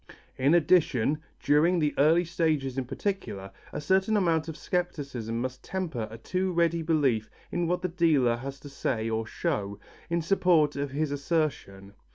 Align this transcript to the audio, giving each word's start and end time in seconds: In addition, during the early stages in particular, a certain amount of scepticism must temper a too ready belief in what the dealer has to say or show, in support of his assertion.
In 0.35 0.55
addition, 0.55 1.19
during 1.43 1.77
the 1.77 1.93
early 1.99 2.25
stages 2.25 2.75
in 2.75 2.85
particular, 2.85 3.51
a 3.71 3.79
certain 3.79 4.17
amount 4.17 4.47
of 4.47 4.57
scepticism 4.57 5.39
must 5.39 5.61
temper 5.63 6.07
a 6.09 6.17
too 6.17 6.51
ready 6.51 6.81
belief 6.81 7.29
in 7.51 7.67
what 7.67 7.83
the 7.83 7.87
dealer 7.87 8.37
has 8.37 8.59
to 8.61 8.69
say 8.69 9.11
or 9.11 9.27
show, 9.27 9.77
in 10.09 10.23
support 10.23 10.75
of 10.75 10.89
his 10.89 11.11
assertion. 11.11 11.93